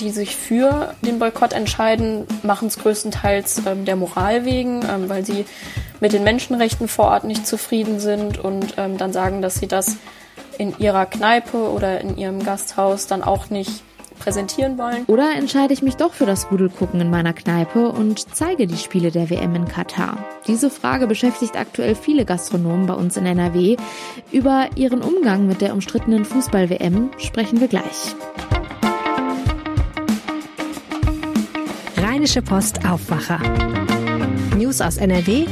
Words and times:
die 0.00 0.10
sich 0.10 0.36
für 0.36 0.94
den 1.02 1.18
Boykott 1.18 1.52
entscheiden, 1.52 2.26
machen 2.42 2.68
es 2.68 2.78
größtenteils 2.78 3.62
ähm, 3.66 3.84
der 3.84 3.96
Moral 3.96 4.44
wegen, 4.44 4.82
ähm, 4.82 5.08
weil 5.08 5.24
sie 5.24 5.44
mit 6.00 6.12
den 6.12 6.24
Menschenrechten 6.24 6.88
vor 6.88 7.06
Ort 7.06 7.24
nicht 7.24 7.46
zufrieden 7.46 8.00
sind 8.00 8.38
und 8.38 8.74
ähm, 8.76 8.98
dann 8.98 9.12
sagen, 9.12 9.42
dass 9.42 9.56
sie 9.56 9.68
das 9.68 9.96
in 10.58 10.78
ihrer 10.78 11.06
Kneipe 11.06 11.56
oder 11.56 12.00
in 12.00 12.16
ihrem 12.16 12.44
Gasthaus 12.44 13.06
dann 13.06 13.22
auch 13.22 13.50
nicht 13.50 13.82
präsentieren 14.18 14.78
wollen. 14.78 15.04
Oder 15.06 15.34
entscheide 15.34 15.72
ich 15.72 15.82
mich 15.82 15.96
doch 15.96 16.12
für 16.12 16.26
das 16.26 16.50
Rudelgucken 16.50 17.00
in 17.00 17.10
meiner 17.10 17.32
Kneipe 17.32 17.88
und 17.88 18.34
zeige 18.34 18.66
die 18.66 18.76
Spiele 18.76 19.10
der 19.10 19.30
WM 19.30 19.54
in 19.54 19.66
Katar? 19.66 20.18
Diese 20.46 20.70
Frage 20.70 21.06
beschäftigt 21.06 21.56
aktuell 21.56 21.94
viele 21.94 22.24
Gastronomen 22.24 22.86
bei 22.86 22.94
uns 22.94 23.16
in 23.16 23.26
NRW. 23.26 23.76
Über 24.30 24.68
ihren 24.76 25.02
Umgang 25.02 25.46
mit 25.46 25.60
der 25.60 25.72
umstrittenen 25.72 26.24
Fußball-WM 26.24 27.10
sprechen 27.18 27.60
wir 27.60 27.68
gleich. 27.68 28.14
Rheinische 32.22 32.42
Post 32.42 32.86
Aufwacher. 32.88 33.40
News 34.56 34.80
aus 34.80 34.96
NRW 34.96 35.44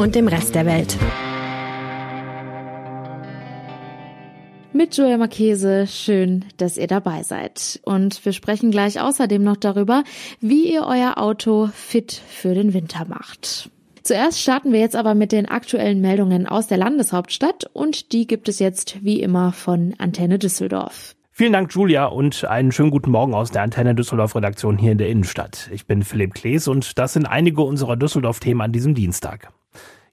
und 0.00 0.16
dem 0.16 0.26
Rest 0.26 0.52
der 0.52 0.66
Welt. 0.66 0.98
mit 4.72 4.96
Joel 4.96 5.18
Marchese. 5.18 5.86
Schön, 5.86 6.44
dass 6.56 6.76
ihr 6.76 6.88
dabei 6.88 7.22
seid. 7.22 7.78
Und 7.84 8.24
wir 8.24 8.32
sprechen 8.32 8.72
gleich 8.72 9.00
außerdem 9.00 9.44
noch 9.44 9.56
darüber, 9.56 10.02
wie 10.40 10.72
ihr 10.72 10.86
euer 10.86 11.18
Auto 11.18 11.68
fit 11.72 12.20
für 12.28 12.52
den 12.52 12.74
Winter 12.74 13.04
macht. 13.06 13.70
Zuerst 14.02 14.40
starten 14.40 14.72
wir 14.72 14.80
jetzt 14.80 14.96
aber 14.96 15.14
mit 15.14 15.30
den 15.30 15.46
aktuellen 15.46 16.00
Meldungen 16.00 16.48
aus 16.48 16.66
der 16.66 16.78
Landeshauptstadt 16.78 17.70
und 17.72 18.10
die 18.10 18.26
gibt 18.26 18.48
es 18.48 18.58
jetzt 18.58 19.04
wie 19.04 19.20
immer 19.20 19.52
von 19.52 19.94
Antenne 19.98 20.40
Düsseldorf. 20.40 21.14
Vielen 21.38 21.52
Dank, 21.52 21.72
Julia, 21.72 22.06
und 22.06 22.46
einen 22.46 22.72
schönen 22.72 22.90
guten 22.90 23.12
Morgen 23.12 23.32
aus 23.32 23.52
der 23.52 23.62
Antenne 23.62 23.94
Düsseldorf 23.94 24.34
Redaktion 24.34 24.76
hier 24.76 24.90
in 24.90 24.98
der 24.98 25.08
Innenstadt. 25.08 25.70
Ich 25.72 25.86
bin 25.86 26.02
Philipp 26.02 26.34
Klees 26.34 26.66
und 26.66 26.98
das 26.98 27.12
sind 27.12 27.26
einige 27.26 27.62
unserer 27.62 27.94
Düsseldorf-Themen 27.94 28.60
an 28.60 28.72
diesem 28.72 28.96
Dienstag. 28.96 29.52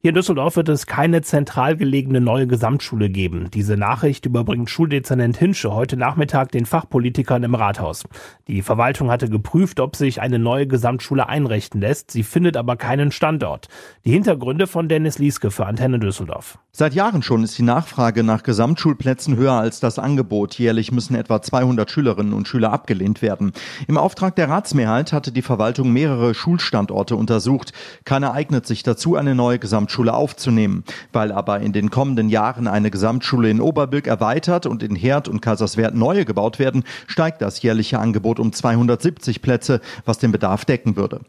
Hier 0.02 0.10
in 0.10 0.16
Düsseldorf 0.16 0.56
wird 0.56 0.70
es 0.70 0.86
keine 0.86 1.24
zentral 1.24 1.78
gelegene 1.78 2.22
neue 2.22 2.46
Gesamtschule 2.46 3.10
geben. 3.10 3.50
Diese 3.52 3.76
Nachricht 3.76 4.28
überbringt 4.28 4.70
Schuldezernent 4.70 5.36
Hinsche 5.36 5.74
heute 5.74 5.98
Nachmittag 5.98 6.52
den 6.52 6.68
Fachpolitikern 6.68 7.42
im 7.42 7.56
Rathaus. 7.56 8.04
Die 8.48 8.62
Verwaltung 8.62 9.10
hatte 9.10 9.28
geprüft, 9.28 9.80
ob 9.80 9.96
sich 9.96 10.22
eine 10.22 10.38
neue 10.38 10.68
Gesamtschule 10.68 11.28
einrichten 11.28 11.82
lässt. 11.82 12.12
Sie 12.12 12.22
findet 12.22 12.56
aber 12.56 12.76
keinen 12.76 13.12
Standort. 13.12 13.68
Die 14.06 14.12
Hintergründe 14.12 14.68
von 14.68 14.88
Dennis 14.88 15.18
Lieske 15.18 15.50
für 15.50 15.66
Antenne 15.66 15.98
Düsseldorf. 15.98 16.60
Seit 16.78 16.94
Jahren 16.94 17.24
schon 17.24 17.42
ist 17.42 17.58
die 17.58 17.64
Nachfrage 17.64 18.22
nach 18.22 18.44
Gesamtschulplätzen 18.44 19.38
höher 19.38 19.54
als 19.54 19.80
das 19.80 19.98
Angebot. 19.98 20.56
Jährlich 20.56 20.92
müssen 20.92 21.16
etwa 21.16 21.42
200 21.42 21.90
Schülerinnen 21.90 22.34
und 22.34 22.50
Schüler 22.50 22.74
abgelehnt 22.74 23.22
werden. 23.22 23.54
Im 23.88 23.98
Auftrag 23.98 24.36
der 24.36 24.50
Ratsmehrheit 24.50 25.14
hatte 25.14 25.32
die 25.32 25.42
Verwaltung 25.42 25.94
mehrere 25.94 26.34
Schulstandorte 26.34 27.16
untersucht. 27.16 27.72
Keiner 28.04 28.34
eignet 28.34 28.68
sich 28.68 28.84
dazu, 28.84 29.16
eine 29.16 29.36
neue 29.36 29.58
Gesamtschule 29.58 30.14
aufzunehmen. 30.14 30.84
Weil 31.14 31.32
aber 31.32 31.62
in 31.62 31.72
den 31.72 31.92
kommenden 31.92 32.28
Jahren 32.28 32.68
eine 32.68 32.92
Gesamtschule 32.92 33.50
in 33.50 33.62
Oberbilk 33.62 34.08
erweitert 34.08 34.66
und 34.66 34.84
in 34.84 34.98
Herd 34.98 35.30
und 35.30 35.40
Kaiserswerth 35.40 35.96
neue 35.96 36.26
gebaut 36.26 36.60
werden, 36.60 36.84
steigt 37.08 37.42
das 37.42 37.62
jährliche 37.62 38.00
Angebot 38.00 38.38
um 38.38 38.52
270 38.52 39.42
Plätze, 39.42 39.80
was 40.04 40.20
den 40.20 40.34
Bedarf 40.34 40.66
decken 40.66 40.98
würde. 40.98 41.22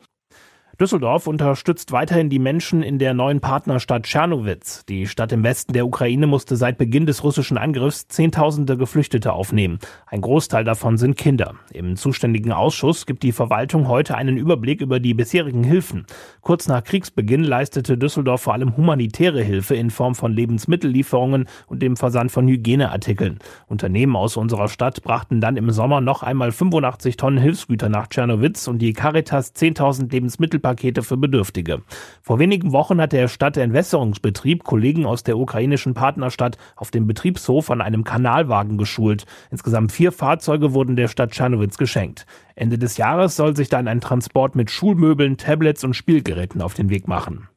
Düsseldorf 0.78 1.27
unterstützt 1.27 1.91
weiterhin 1.92 2.28
die 2.28 2.38
Menschen 2.38 2.82
in 2.82 2.98
der 2.98 3.14
neuen 3.14 3.41
Partnerstadt 3.41 4.02
Tschernowitz. 4.02 4.84
Die 4.84 5.06
Stadt 5.06 5.32
im 5.32 5.42
Westen 5.42 5.72
der 5.72 5.86
Ukraine 5.86 6.27
musste 6.27 6.55
seit 6.56 6.77
Beginn 6.77 7.06
des 7.06 7.24
russischen 7.24 7.56
Angriffs 7.56 8.08
Zehntausende 8.08 8.77
Geflüchtete 8.77 9.32
aufnehmen. 9.32 9.78
Ein 10.06 10.20
Großteil 10.20 10.64
davon 10.64 10.98
sind 10.98 11.16
Kinder. 11.16 11.54
Im 11.72 11.97
zuständigen 11.97 12.52
Ausschuss 12.52 13.06
gibt 13.06 13.22
die 13.22 13.32
Verwaltung 13.32 13.88
heute 13.88 14.19
einen 14.19 14.36
Überblick 14.36 14.82
über 14.82 15.00
die 15.00 15.14
bisherigen 15.14 15.64
Hilfen. 15.64 16.04
Kurz 16.42 16.69
nach 16.69 16.84
Kriegsbeginn 16.84 17.42
leistete 17.42 17.97
Düsseldorf 17.97 18.42
vor 18.42 18.52
allem 18.52 18.77
humanitäre 18.77 19.42
Hilfe 19.42 19.76
in 19.76 19.88
Form 19.88 20.15
von 20.15 20.34
Lebensmittellieferungen 20.34 21.48
und 21.69 21.81
dem 21.81 21.97
Versand 21.97 22.31
von 22.31 22.47
Hygieneartikeln. 22.48 23.38
Unternehmen 23.66 24.15
aus 24.15 24.36
unserer 24.36 24.69
Stadt 24.69 25.03
brachten 25.03 25.41
dann 25.41 25.56
im 25.56 25.70
Sommer 25.70 26.03
noch 26.03 26.22
einmal 26.22 26.53
85 26.53 27.16
Tonnen 27.16 27.38
Hilfsgüter 27.38 27.88
nach 27.88 28.09
Tschernowitz 28.09 28.69
und 28.69 28.81
die 28.81 28.92
Caritas 28.92 29.54
10.000 29.54 30.12
Lebensmittel 30.12 30.60
Hilfspakete 30.66 31.03
für 31.03 31.16
Bedürftige. 31.16 31.82
Vor 32.22 32.38
wenigen 32.38 32.72
Wochen 32.72 33.00
hat 33.00 33.12
der 33.12 33.28
Stadtentwässerungsbetrieb 33.28 34.65
Kollegen 34.65 35.06
aus 35.06 35.22
der 35.22 35.38
ukrainischen 35.38 35.94
Partnerstadt 35.94 36.59
auf 36.75 36.91
dem 36.91 37.06
Betriebshof 37.06 37.71
an 37.71 37.81
einem 37.81 38.04
Kanalwagen 38.04 38.78
geschult. 38.78 39.27
Insgesamt 39.50 39.93
vier 39.93 40.12
Fahrzeuge 40.12 40.75
wurden 40.75 40.97
der 40.97 41.09
Stadt 41.09 41.31
Czernowitz 41.32 41.78
geschenkt. 41.78 42.27
Ende 42.54 42.78
des 42.78 42.97
Jahres 42.97 43.37
soll 43.37 43.54
sich 43.54 43.69
dann 43.69 43.88
ein 43.88 44.00
Transport 44.00 44.56
mit 44.56 44.71
Schulmöbeln, 44.71 45.37
Tablets 45.37 45.84
und 45.84 45.94
Spielgeräten 45.94 46.60
auf 46.60 46.75
den 46.75 46.91
Weg 46.91 47.06
machen. 47.06 47.48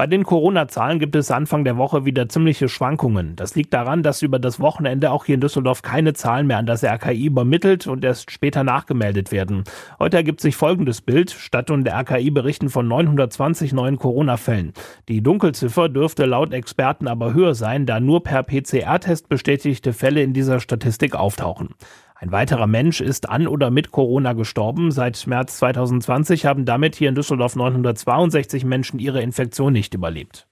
Bei 0.00 0.06
den 0.06 0.24
Corona-Zahlen 0.24 0.98
gibt 0.98 1.14
es 1.14 1.30
Anfang 1.30 1.62
der 1.62 1.76
Woche 1.76 2.06
wieder 2.06 2.26
ziemliche 2.26 2.70
Schwankungen. 2.70 3.36
Das 3.36 3.54
liegt 3.54 3.74
daran, 3.74 4.02
dass 4.02 4.22
über 4.22 4.38
das 4.38 4.58
Wochenende 4.58 5.10
auch 5.10 5.26
hier 5.26 5.34
in 5.34 5.42
Düsseldorf 5.42 5.82
keine 5.82 6.14
Zahlen 6.14 6.46
mehr 6.46 6.56
an 6.56 6.64
das 6.64 6.82
RKI 6.82 7.26
übermittelt 7.26 7.86
und 7.86 8.02
erst 8.02 8.30
später 8.30 8.64
nachgemeldet 8.64 9.30
werden. 9.30 9.64
Heute 9.98 10.16
ergibt 10.16 10.40
sich 10.40 10.56
folgendes 10.56 11.02
Bild. 11.02 11.30
Stadt 11.30 11.70
und 11.70 11.84
der 11.84 12.00
RKI 12.00 12.30
berichten 12.30 12.70
von 12.70 12.88
920 12.88 13.74
neuen 13.74 13.98
Corona-Fällen. 13.98 14.72
Die 15.10 15.22
Dunkelziffer 15.22 15.90
dürfte 15.90 16.24
laut 16.24 16.54
Experten 16.54 17.06
aber 17.06 17.34
höher 17.34 17.54
sein, 17.54 17.84
da 17.84 18.00
nur 18.00 18.22
per 18.22 18.42
PCR-Test 18.42 19.28
bestätigte 19.28 19.92
Fälle 19.92 20.22
in 20.22 20.32
dieser 20.32 20.60
Statistik 20.60 21.14
auftauchen. 21.14 21.74
Ein 22.22 22.32
weiterer 22.32 22.66
Mensch 22.66 23.00
ist 23.00 23.30
an 23.30 23.46
oder 23.46 23.70
mit 23.70 23.92
Corona 23.92 24.34
gestorben. 24.34 24.90
Seit 24.90 25.26
März 25.26 25.56
2020 25.56 26.44
haben 26.44 26.66
damit 26.66 26.94
hier 26.94 27.08
in 27.08 27.14
Düsseldorf 27.14 27.56
962 27.56 28.62
Menschen 28.66 28.98
ihre 28.98 29.22
Infektion 29.22 29.72
nicht 29.72 29.94
überlebt. 29.94 30.49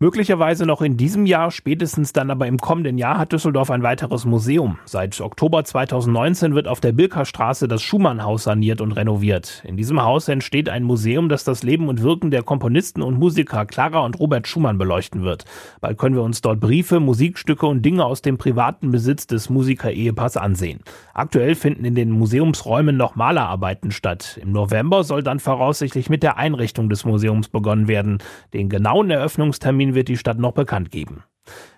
Möglicherweise 0.00 0.66
noch 0.66 0.82
in 0.82 0.96
diesem 0.96 1.24
Jahr, 1.24 1.52
spätestens 1.52 2.12
dann 2.12 2.30
aber 2.30 2.48
im 2.48 2.58
kommenden 2.58 2.98
Jahr 2.98 3.16
hat 3.16 3.32
Düsseldorf 3.32 3.70
ein 3.70 3.84
weiteres 3.84 4.24
Museum. 4.24 4.78
Seit 4.84 5.20
Oktober 5.20 5.62
2019 5.64 6.54
wird 6.54 6.66
auf 6.66 6.80
der 6.80 6.92
Bilkerstraße 6.92 7.68
das 7.68 7.80
Schumann-Haus 7.82 8.44
saniert 8.44 8.80
und 8.80 8.92
renoviert. 8.92 9.62
In 9.64 9.76
diesem 9.76 10.02
Haus 10.02 10.26
entsteht 10.26 10.68
ein 10.68 10.82
Museum, 10.82 11.28
das 11.28 11.44
das 11.44 11.62
Leben 11.62 11.88
und 11.88 12.02
Wirken 12.02 12.32
der 12.32 12.42
Komponisten 12.42 13.02
und 13.02 13.18
Musiker 13.18 13.66
Clara 13.66 14.00
und 14.00 14.18
Robert 14.18 14.48
Schumann 14.48 14.78
beleuchten 14.78 15.22
wird. 15.22 15.44
Bald 15.80 15.96
können 15.96 16.16
wir 16.16 16.22
uns 16.22 16.40
dort 16.40 16.58
Briefe, 16.58 16.98
Musikstücke 16.98 17.66
und 17.66 17.82
Dinge 17.82 18.04
aus 18.04 18.20
dem 18.20 18.36
privaten 18.36 18.90
Besitz 18.90 19.28
des 19.28 19.48
Musiker-Ehepaars 19.48 20.36
ansehen. 20.36 20.80
Aktuell 21.12 21.54
finden 21.54 21.84
in 21.84 21.94
den 21.94 22.10
Museumsräumen 22.10 22.96
noch 22.96 23.14
Malerarbeiten 23.14 23.92
statt. 23.92 24.40
Im 24.42 24.50
November 24.50 25.04
soll 25.04 25.22
dann 25.22 25.38
voraussichtlich 25.38 26.10
mit 26.10 26.24
der 26.24 26.36
Einrichtung 26.36 26.88
des 26.88 27.04
Museums 27.04 27.48
begonnen 27.48 27.86
werden. 27.86 28.18
Den 28.52 28.68
genauen 28.68 29.10
Eröffnungstermin 29.10 29.83
wird 29.92 30.08
die 30.08 30.16
Stadt 30.16 30.38
noch 30.38 30.52
bekannt 30.52 30.90
geben. 30.90 31.24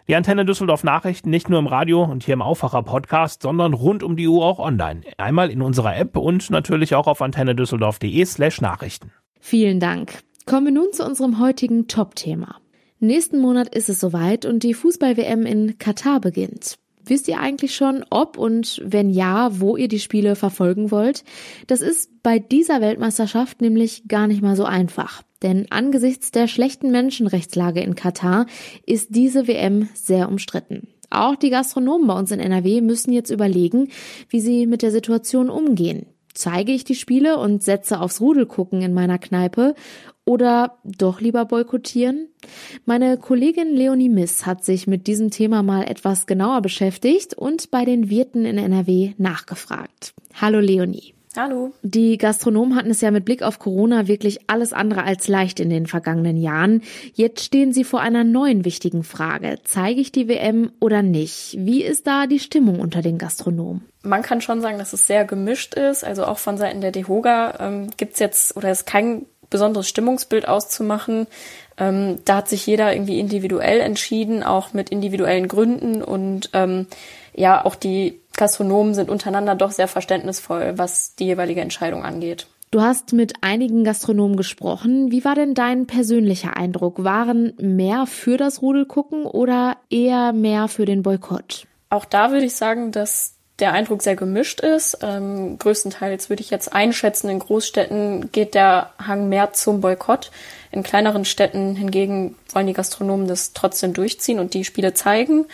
Die 0.07 0.15
Antenne 0.15 0.45
Düsseldorf 0.45 0.85
Nachrichten 0.85 1.31
nicht 1.31 1.51
nur 1.51 1.59
im 1.59 1.67
Radio 1.67 2.05
und 2.05 2.23
hier 2.23 2.35
im 2.35 2.43
Aufwacher 2.43 2.85
Podcast, 2.85 3.43
sondern 3.43 3.75
rund 3.75 4.05
um 4.05 4.15
die 4.15 4.29
Uhr 4.29 4.45
auch 4.45 4.61
online. 4.61 5.01
Einmal 5.17 5.51
in 5.51 5.63
unserer 5.63 5.97
App 5.97 6.17
und 6.17 6.49
natürlich 6.51 6.95
auch 6.95 7.09
auf 7.09 7.21
antennedüsseldorf.de 7.21 8.25
slash 8.25 8.61
Nachrichten. 8.61 9.11
Vielen 9.41 9.81
Dank. 9.81 10.21
Kommen 10.45 10.67
wir 10.67 10.73
nun 10.73 10.93
zu 10.93 11.05
unserem 11.05 11.41
heutigen 11.41 11.89
Top-Thema. 11.89 12.61
Nächsten 13.01 13.41
Monat 13.41 13.75
ist 13.75 13.89
es 13.89 13.99
soweit 13.99 14.45
und 14.45 14.63
die 14.63 14.75
Fußball-WM 14.75 15.45
in 15.45 15.79
Katar 15.79 16.21
beginnt. 16.21 16.79
Wisst 17.05 17.29
ihr 17.29 17.41
eigentlich 17.41 17.75
schon, 17.75 18.05
ob 18.11 18.39
und 18.39 18.83
wenn 18.85 19.11
ja, 19.11 19.61
wo 19.61 19.77
ihr 19.77 19.89
die 19.89 20.01
Spiele 20.01 20.35
verfolgen 20.35 20.91
wollt? 20.91 21.25
Das 21.67 21.81
ist 21.81 22.23
bei 22.23 22.39
dieser 22.39 22.81
Weltmeisterschaft 22.81 23.61
nämlich 23.61 24.09
gar 24.09 24.27
nicht 24.27 24.43
mal 24.43 24.57
so 24.57 24.65
einfach. 24.65 25.23
Denn 25.47 25.67
angesichts 25.71 26.33
der 26.33 26.49
schlechten 26.49 26.91
Menschenrechtslage 26.91 27.79
in 27.79 27.95
Katar 27.95 28.47
ist 28.85 29.15
diese 29.15 29.47
WM 29.47 29.89
sehr 29.95 30.29
umstritten. 30.29 30.89
Auch 31.09 31.37
die 31.37 31.51
Gastronomen 31.51 32.09
bei 32.09 32.19
uns 32.19 32.33
in 32.33 32.41
NRW 32.41 32.81
müssen 32.81 33.13
jetzt 33.13 33.31
überlegen, 33.31 33.91
wie 34.29 34.41
sie 34.41 34.67
mit 34.67 34.83
der 34.83 34.91
Situation 34.91 35.49
umgehen. 35.49 36.07
Zeige 36.35 36.73
ich 36.73 36.83
die 36.83 36.97
Spiele 36.97 37.39
und 37.39 37.63
setze 37.63 38.01
aufs 38.01 38.21
Rudelgucken 38.21 38.83
in 38.83 38.93
meiner 38.93 39.21
Kneipe 39.21 39.77
oder 40.25 40.79
doch 40.83 41.21
lieber 41.21 41.45
boykottieren? 41.45 42.27
Meine 42.85 43.17
Kollegin 43.17 43.73
Leonie 43.73 44.09
Miss 44.09 44.47
hat 44.47 44.65
sich 44.65 44.89
mit 44.89 45.07
diesem 45.07 45.31
Thema 45.31 45.63
mal 45.63 45.85
etwas 45.85 46.27
genauer 46.27 46.61
beschäftigt 46.61 47.35
und 47.35 47.71
bei 47.71 47.85
den 47.85 48.11
Wirten 48.11 48.45
in 48.45 48.59
NRW 48.59 49.13
nachgefragt. 49.17 50.13
Hallo 50.35 50.59
Leonie. 50.59 51.16
Hallo. 51.37 51.73
Die 51.83 52.17
Gastronomen 52.17 52.77
hatten 52.77 52.91
es 52.91 53.01
ja 53.01 53.11
mit 53.11 53.25
Blick 53.25 53.43
auf 53.43 53.59
Corona 53.59 54.09
wirklich 54.09 54.49
alles 54.49 54.73
andere 54.73 55.05
als 55.05 55.29
leicht 55.29 55.61
in 55.61 55.69
den 55.69 55.87
vergangenen 55.87 56.37
Jahren. 56.37 56.83
Jetzt 57.15 57.45
stehen 57.45 57.73
sie 57.73 57.85
vor 57.85 58.01
einer 58.01 58.25
neuen 58.25 58.65
wichtigen 58.65 59.05
Frage. 59.05 59.59
Zeige 59.65 60.01
ich 60.01 60.13
die 60.13 60.29
WM 60.29 60.73
oder 60.81 61.03
nicht? 61.03 61.57
Wie 61.59 61.83
ist 61.83 62.07
da 62.07 62.27
die 62.27 62.39
Stimmung 62.39 62.81
unter 62.81 63.03
den 63.03 63.19
Gastronomen? 63.19 63.85
Man 64.03 64.23
kann 64.23 64.41
schon 64.41 64.61
sagen, 64.61 64.79
dass 64.79 64.93
es 64.93 65.07
sehr 65.07 65.25
gemischt 65.25 65.75
ist. 65.75 66.05
Also 66.05 66.25
auch 66.25 66.39
von 66.39 66.57
Seiten 66.57 66.81
der 66.81 66.93
DEHOGA 66.93 67.59
ähm, 67.61 67.91
gibt's 67.97 68.19
jetzt 68.19 68.57
oder 68.57 68.71
ist 68.71 68.87
kein 68.87 69.27
besonderes 69.51 69.89
Stimmungsbild 69.89 70.49
auszumachen. 70.49 71.27
Ähm, 71.79 72.19
da 72.25 72.37
hat 72.37 72.49
sich 72.49 72.67
jeder 72.67 72.93
irgendwie 72.93 73.21
individuell 73.21 73.81
entschieden, 73.81 74.43
auch 74.43 74.73
mit 74.73 74.91
individuellen 74.91 75.49
Gründen 75.49 76.03
und 76.03 76.51
ähm, 76.53 76.87
ja, 77.37 77.65
auch 77.65 77.75
die 77.75 78.21
Gastronomen 78.37 78.95
sind 78.95 79.11
untereinander 79.11 79.55
doch 79.55 79.71
sehr 79.71 79.89
verständnisvoll, 79.89 80.75
was 80.77 81.15
die 81.15 81.27
jeweilige 81.27 81.61
Entscheidung 81.61 82.05
angeht. 82.05 82.47
Du 82.71 82.83
hast 82.83 83.13
mit 83.13 83.35
einigen 83.43 83.85
Gastronomen 83.85 84.37
gesprochen. 84.37 85.13
Wie 85.13 85.25
war 85.25 85.35
denn 85.35 85.55
dein 85.55 85.87
persönlicher 85.87 86.57
Eindruck? 86.57 87.05
Waren 87.05 87.55
mehr 87.59 88.07
für 88.07 88.37
das 88.37 88.61
Rudel 88.61 88.87
gucken 88.87 89.25
oder 89.25 89.77
eher 89.89 90.33
mehr 90.33 90.69
für 90.69 90.85
den 90.85 91.03
Boykott? 91.03 91.67
Auch 91.91 92.05
da 92.05 92.33
würde 92.33 92.47
ich 92.47 92.57
sagen, 92.57 92.91
dass 92.91 93.35
der 93.61 93.73
Eindruck 93.73 94.03
sehr 94.03 94.17
gemischt 94.17 94.61
ist. 94.61 94.99
Ähm, 95.03 95.59
größtenteils 95.59 96.29
würde 96.29 96.43
ich 96.43 96.51
jetzt 96.51 96.73
einschätzen, 96.73 97.31
in 97.31 97.39
Großstädten 97.39 98.31
geht 98.33 98.55
der 98.55 98.91
Hang 98.99 99.29
mehr 99.29 99.53
zum 99.53 99.81
Boykott. 99.81 100.31
In 100.71 100.83
kleineren 100.83 101.25
Städten 101.25 101.77
hingegen 101.77 102.37
wollen 102.53 102.67
die 102.67 102.73
Gastronomen 102.73 103.27
das 103.27 103.53
trotzdem 103.53 103.93
durchziehen 103.93 104.39
und 104.39 104.55
die 104.55 104.65
Spiele 104.65 104.95
zeigen. 104.95 105.47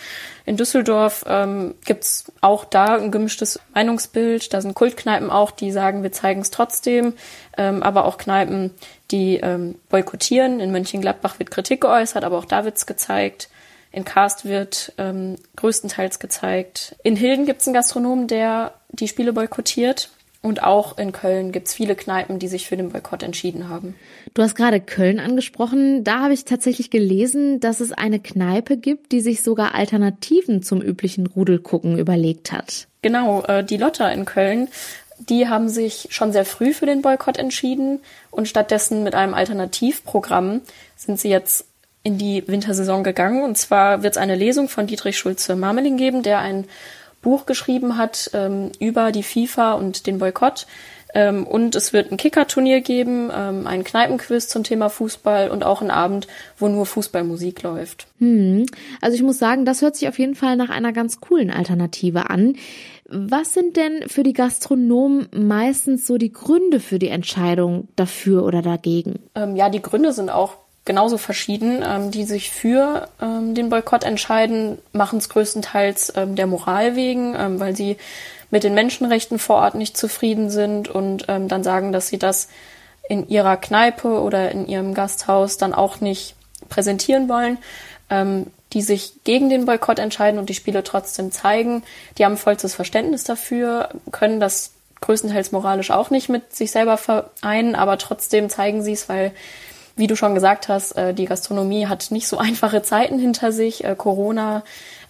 In 0.45 0.57
Düsseldorf 0.57 1.23
ähm, 1.27 1.75
gibt's 1.85 2.31
auch 2.41 2.65
da 2.65 2.97
ein 2.97 3.11
gemischtes 3.11 3.59
Meinungsbild. 3.73 4.53
Da 4.53 4.61
sind 4.61 4.75
Kultkneipen 4.75 5.29
auch, 5.29 5.51
die 5.51 5.71
sagen, 5.71 6.03
wir 6.03 6.11
zeigen 6.11 6.41
es 6.41 6.51
trotzdem, 6.51 7.13
ähm, 7.57 7.83
aber 7.83 8.05
auch 8.05 8.17
Kneipen, 8.17 8.71
die 9.11 9.37
ähm, 9.37 9.75
boykottieren. 9.89 10.59
In 10.59 10.71
Mönchengladbach 10.71 11.39
wird 11.39 11.51
Kritik 11.51 11.81
geäußert, 11.81 12.23
aber 12.23 12.37
auch 12.37 12.45
da 12.45 12.65
wird's 12.65 12.85
gezeigt. 12.85 13.49
In 13.91 14.05
Karst 14.05 14.45
wird 14.45 14.91
ähm, 14.97 15.35
größtenteils 15.55 16.17
gezeigt. 16.19 16.95
In 17.03 17.15
Hilden 17.15 17.45
gibt 17.45 17.61
es 17.61 17.67
einen 17.67 17.75
Gastronomen, 17.75 18.27
der 18.27 18.73
die 18.89 19.07
Spiele 19.07 19.33
boykottiert. 19.33 20.09
Und 20.43 20.61
auch 20.61 20.97
in 20.97 21.13
Köln 21.13 21.53
gibt 21.53 21.69
es 21.69 21.73
viele 21.73 21.95
Kneipen, 21.95 22.37
die 22.37 22.49
sich 22.49 22.67
für 22.67 22.75
den 22.75 22.89
Boykott 22.89 23.23
entschieden 23.23 23.69
haben. 23.69 23.95
Du 24.33 24.41
hast 24.41 24.55
gerade 24.55 24.81
Köln 24.81 25.21
angesprochen. 25.21 26.03
Da 26.03 26.19
habe 26.19 26.33
ich 26.33 26.43
tatsächlich 26.43 26.89
gelesen, 26.89 27.61
dass 27.61 27.79
es 27.79 27.93
eine 27.93 28.19
Kneipe 28.19 28.75
gibt, 28.75 29.13
die 29.13 29.21
sich 29.21 29.41
sogar 29.41 29.73
Alternativen 29.73 30.61
zum 30.61 30.81
üblichen 30.81 31.27
Rudelgucken 31.27 31.97
überlegt 31.97 32.51
hat. 32.51 32.87
Genau, 33.01 33.43
äh, 33.43 33.63
die 33.63 33.77
Lotta 33.77 34.09
in 34.09 34.25
Köln. 34.25 34.67
Die 35.17 35.47
haben 35.47 35.69
sich 35.69 36.09
schon 36.09 36.33
sehr 36.33 36.43
früh 36.43 36.73
für 36.73 36.87
den 36.87 37.01
Boykott 37.01 37.37
entschieden 37.37 38.01
und 38.29 38.49
stattdessen 38.49 39.01
mit 39.03 39.15
einem 39.15 39.33
Alternativprogramm 39.33 40.59
sind 40.97 41.21
sie 41.21 41.29
jetzt 41.29 41.65
in 42.03 42.17
die 42.17 42.45
Wintersaison 42.47 43.05
gegangen. 43.05 43.45
Und 43.45 43.57
zwar 43.57 44.03
wird 44.03 44.15
es 44.15 44.21
eine 44.21 44.35
Lesung 44.35 44.67
von 44.67 44.87
Dietrich 44.87 45.17
Schulze-Marmeling 45.17 45.95
geben, 45.95 46.21
der 46.21 46.39
ein 46.39 46.65
Buch 47.23 47.47
geschrieben 47.47 47.97
hat 47.97 48.29
ähm, 48.33 48.71
über 48.79 49.11
die 49.11 49.23
FIFA 49.23 49.73
und 49.73 50.05
den 50.05 50.19
Boykott. 50.19 50.67
Ähm, 51.15 51.45
und 51.45 51.75
es 51.75 51.93
wird 51.93 52.11
ein 52.11 52.17
Kicker-Turnier 52.17 52.81
geben, 52.81 53.29
ähm, 53.33 53.67
einen 53.67 53.83
Kneipenquiz 53.83 54.47
zum 54.47 54.63
Thema 54.63 54.89
Fußball 54.89 55.49
und 55.49 55.63
auch 55.63 55.81
einen 55.81 55.91
Abend, 55.91 56.27
wo 56.57 56.67
nur 56.67 56.85
Fußballmusik 56.85 57.61
läuft. 57.61 58.07
Hm. 58.19 58.65
Also 59.01 59.15
ich 59.15 59.23
muss 59.23 59.37
sagen, 59.37 59.65
das 59.65 59.81
hört 59.81 59.95
sich 59.95 60.07
auf 60.07 60.17
jeden 60.17 60.35
Fall 60.35 60.55
nach 60.55 60.69
einer 60.69 60.91
ganz 60.91 61.21
coolen 61.21 61.51
Alternative 61.51 62.29
an. 62.29 62.55
Was 63.09 63.53
sind 63.53 63.77
denn 63.77 64.07
für 64.07 64.23
die 64.23 64.33
Gastronomen 64.33 65.27
meistens 65.35 66.07
so 66.07 66.17
die 66.17 66.31
Gründe 66.31 66.79
für 66.79 66.97
die 66.97 67.09
Entscheidung 67.09 67.89
dafür 67.95 68.43
oder 68.43 68.63
dagegen? 68.63 69.19
Ähm, 69.35 69.55
ja, 69.55 69.69
die 69.69 69.81
Gründe 69.81 70.13
sind 70.13 70.31
auch 70.31 70.62
genauso 70.85 71.17
verschieden. 71.17 71.83
Ähm, 71.85 72.11
die 72.11 72.25
sich 72.25 72.51
für 72.51 73.07
ähm, 73.21 73.55
den 73.55 73.69
Boykott 73.69 74.03
entscheiden, 74.03 74.77
machen 74.91 75.19
es 75.19 75.29
größtenteils 75.29 76.13
ähm, 76.15 76.35
der 76.35 76.47
Moral 76.47 76.95
wegen, 76.95 77.35
ähm, 77.35 77.59
weil 77.59 77.75
sie 77.75 77.97
mit 78.51 78.63
den 78.63 78.73
Menschenrechten 78.75 79.39
vor 79.39 79.57
Ort 79.57 79.75
nicht 79.75 79.97
zufrieden 79.97 80.49
sind 80.49 80.87
und 80.87 81.25
ähm, 81.27 81.47
dann 81.47 81.63
sagen, 81.63 81.91
dass 81.91 82.07
sie 82.07 82.19
das 82.19 82.49
in 83.09 83.27
ihrer 83.27 83.57
Kneipe 83.57 84.21
oder 84.21 84.51
in 84.51 84.67
ihrem 84.67 84.93
Gasthaus 84.93 85.57
dann 85.57 85.73
auch 85.73 86.01
nicht 86.01 86.35
präsentieren 86.69 87.27
wollen. 87.29 87.57
Ähm, 88.09 88.47
die 88.73 88.81
sich 88.81 89.13
gegen 89.23 89.49
den 89.49 89.65
Boykott 89.65 89.99
entscheiden 89.99 90.39
und 90.39 90.49
die 90.49 90.55
Spiele 90.55 90.83
trotzdem 90.83 91.31
zeigen, 91.31 91.83
die 92.17 92.25
haben 92.25 92.37
vollstes 92.37 92.73
Verständnis 92.73 93.23
dafür, 93.23 93.89
können 94.11 94.39
das 94.39 94.71
größtenteils 95.01 95.51
moralisch 95.51 95.91
auch 95.91 96.09
nicht 96.09 96.29
mit 96.29 96.55
sich 96.55 96.71
selber 96.71 96.97
vereinen, 96.97 97.75
aber 97.75 97.97
trotzdem 97.97 98.49
zeigen 98.49 98.81
sie 98.81 98.93
es, 98.93 99.09
weil 99.09 99.31
wie 99.95 100.07
du 100.07 100.15
schon 100.15 100.33
gesagt 100.33 100.69
hast, 100.69 100.93
äh, 100.93 101.13
die 101.13 101.25
Gastronomie 101.25 101.87
hat 101.87 102.11
nicht 102.11 102.27
so 102.27 102.37
einfache 102.37 102.81
Zeiten 102.81 103.19
hinter 103.19 103.51
sich. 103.51 103.83
Äh, 103.83 103.95
Corona, 103.97 104.63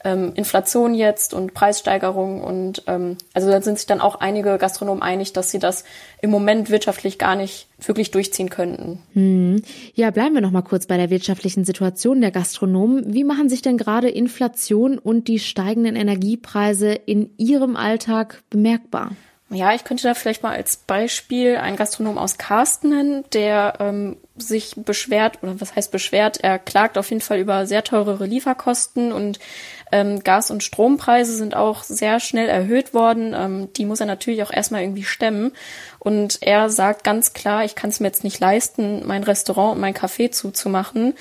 ähm, 0.03 0.33
Inflation 0.35 0.93
jetzt 0.93 1.33
und 1.33 1.53
Preissteigerung 1.53 2.43
und 2.43 2.83
ähm, 2.87 3.17
also 3.33 3.49
da 3.49 3.61
sind 3.61 3.77
sich 3.77 3.87
dann 3.87 4.01
auch 4.01 4.15
einige 4.15 4.57
Gastronomen 4.57 5.01
einig, 5.01 5.33
dass 5.33 5.49
sie 5.49 5.59
das 5.59 5.85
im 6.21 6.29
Moment 6.29 6.69
wirtschaftlich 6.69 7.17
gar 7.17 7.35
nicht 7.35 7.67
wirklich 7.79 8.11
durchziehen 8.11 8.49
könnten. 8.49 9.01
Hm. 9.13 9.61
Ja, 9.93 10.11
bleiben 10.11 10.35
wir 10.35 10.41
noch 10.41 10.51
mal 10.51 10.61
kurz 10.61 10.87
bei 10.87 10.97
der 10.97 11.09
wirtschaftlichen 11.09 11.63
Situation 11.63 12.21
der 12.21 12.31
Gastronomen. 12.31 13.13
Wie 13.13 13.23
machen 13.23 13.49
sich 13.49 13.61
denn 13.61 13.77
gerade 13.77 14.09
Inflation 14.09 14.97
und 14.97 15.27
die 15.27 15.39
steigenden 15.39 15.95
Energiepreise 15.95 16.91
in 16.91 17.29
ihrem 17.37 17.75
Alltag 17.75 18.43
bemerkbar? 18.49 19.11
Ja, 19.49 19.73
ich 19.73 19.83
könnte 19.83 20.03
da 20.03 20.15
vielleicht 20.15 20.41
mal 20.41 20.53
als 20.53 20.77
Beispiel 20.77 21.57
einen 21.57 21.77
Gastronom 21.77 22.17
aus 22.17 22.37
Karsten 22.37 22.89
nennen, 22.89 23.23
der 23.33 23.75
ähm, 23.79 24.17
sich 24.35 24.73
beschwert, 24.75 25.43
oder 25.43 25.61
was 25.61 25.75
heißt 25.75 25.91
beschwert, 25.91 26.39
er 26.43 26.57
klagt 26.57 26.97
auf 26.97 27.09
jeden 27.09 27.21
Fall 27.21 27.39
über 27.39 27.67
sehr 27.67 27.83
teurere 27.83 28.25
Lieferkosten 28.25 29.11
und 29.11 29.39
ähm, 29.93 30.23
Gas- 30.23 30.49
und 30.49 30.63
Strompreise 30.63 31.35
sind 31.35 31.55
auch 31.55 31.83
sehr 31.83 32.19
schnell 32.19 32.49
erhöht 32.49 32.95
worden. 32.95 33.35
Ähm, 33.37 33.71
die 33.73 33.85
muss 33.85 33.99
er 33.99 34.07
natürlich 34.07 34.41
auch 34.41 34.51
erstmal 34.51 34.81
irgendwie 34.81 35.03
stemmen. 35.03 35.51
Und 35.99 36.39
er 36.41 36.71
sagt 36.71 37.03
ganz 37.03 37.33
klar, 37.33 37.63
ich 37.63 37.75
kann 37.75 37.91
es 37.91 37.99
mir 37.99 38.07
jetzt 38.07 38.23
nicht 38.23 38.39
leisten, 38.39 39.05
mein 39.05 39.23
Restaurant 39.23 39.75
und 39.75 39.81
mein 39.81 39.93
Café 39.93 40.31
zuzumachen. 40.31 41.13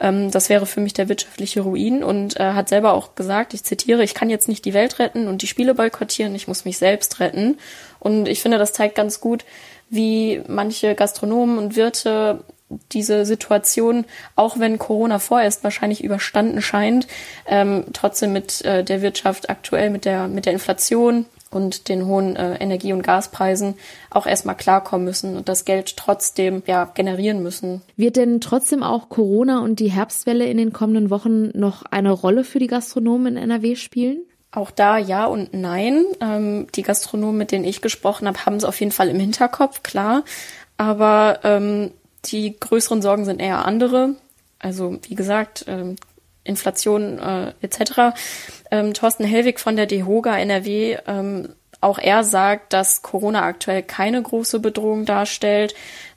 Ähm, 0.00 0.32
das 0.32 0.48
wäre 0.48 0.66
für 0.66 0.80
mich 0.80 0.92
der 0.92 1.08
wirtschaftliche 1.08 1.60
Ruin. 1.60 2.02
Und 2.02 2.34
er 2.34 2.56
hat 2.56 2.68
selber 2.68 2.94
auch 2.94 3.14
gesagt, 3.14 3.54
ich 3.54 3.62
zitiere, 3.62 4.02
ich 4.02 4.14
kann 4.14 4.28
jetzt 4.28 4.48
nicht 4.48 4.64
die 4.64 4.74
Welt 4.74 4.98
retten 4.98 5.28
und 5.28 5.42
die 5.42 5.46
Spiele 5.46 5.74
boykottieren, 5.74 6.34
ich 6.34 6.48
muss 6.48 6.64
mich 6.64 6.78
selbst 6.78 7.20
retten. 7.20 7.58
Und 8.00 8.26
ich 8.26 8.42
finde, 8.42 8.58
das 8.58 8.72
zeigt 8.72 8.96
ganz 8.96 9.20
gut, 9.20 9.44
wie 9.88 10.42
manche 10.48 10.96
Gastronomen 10.96 11.58
und 11.58 11.76
Wirte 11.76 12.42
diese 12.92 13.24
Situation, 13.24 14.04
auch 14.34 14.58
wenn 14.58 14.78
Corona 14.78 15.18
vorerst 15.18 15.62
wahrscheinlich 15.64 16.02
überstanden 16.02 16.60
scheint, 16.60 17.06
ähm, 17.46 17.84
trotzdem 17.92 18.32
mit 18.32 18.64
äh, 18.64 18.82
der 18.82 19.02
Wirtschaft 19.02 19.50
aktuell, 19.50 19.90
mit 19.90 20.04
der, 20.04 20.28
mit 20.28 20.46
der 20.46 20.52
Inflation 20.52 21.26
und 21.50 21.88
den 21.88 22.06
hohen 22.06 22.36
äh, 22.36 22.56
Energie- 22.56 22.92
und 22.92 23.02
Gaspreisen 23.02 23.74
auch 24.10 24.26
erstmal 24.26 24.56
klarkommen 24.56 25.04
müssen 25.04 25.36
und 25.36 25.48
das 25.48 25.64
Geld 25.64 25.96
trotzdem 25.96 26.62
ja 26.66 26.84
generieren 26.84 27.42
müssen. 27.42 27.82
Wird 27.96 28.16
denn 28.16 28.40
trotzdem 28.40 28.82
auch 28.82 29.08
Corona 29.08 29.60
und 29.60 29.78
die 29.78 29.90
Herbstwelle 29.90 30.46
in 30.46 30.58
den 30.58 30.72
kommenden 30.72 31.10
Wochen 31.10 31.56
noch 31.58 31.84
eine 31.84 32.10
Rolle 32.10 32.42
für 32.42 32.58
die 32.58 32.66
Gastronomen 32.66 33.36
in 33.36 33.42
NRW 33.44 33.76
spielen? 33.76 34.18
Auch 34.50 34.70
da 34.70 34.98
ja 34.98 35.26
und 35.26 35.54
nein. 35.54 36.04
Ähm, 36.20 36.66
die 36.74 36.82
Gastronomen, 36.82 37.36
mit 37.36 37.52
denen 37.52 37.64
ich 37.64 37.80
gesprochen 37.80 38.26
habe, 38.26 38.44
haben 38.44 38.56
es 38.56 38.64
auf 38.64 38.80
jeden 38.80 38.92
Fall 38.92 39.08
im 39.08 39.20
Hinterkopf, 39.20 39.82
klar. 39.82 40.24
Aber 40.78 41.40
ähm, 41.44 41.90
die 42.32 42.58
größeren 42.58 43.02
Sorgen 43.02 43.24
sind 43.24 43.40
eher 43.40 43.64
andere. 43.64 44.16
Also 44.58 44.98
wie 45.08 45.14
gesagt, 45.14 45.64
ähm, 45.68 45.96
Inflation 46.44 47.18
äh, 47.18 47.52
etc. 47.60 48.16
Ähm, 48.70 48.94
Thorsten 48.94 49.24
Hellwig 49.24 49.60
von 49.60 49.76
der 49.76 49.86
DEHOGA 49.86 50.38
NRW, 50.38 50.98
ähm, 51.06 51.48
auch 51.80 51.98
er 51.98 52.24
sagt, 52.24 52.72
dass 52.72 53.02
Corona 53.02 53.42
aktuell 53.42 53.82
keine 53.82 54.22
große 54.22 54.60
Bedrohung 54.60 55.04
darstellt. 55.04 55.74